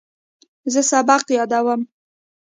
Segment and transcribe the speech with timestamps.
[0.73, 1.81] زه سبق یادوم.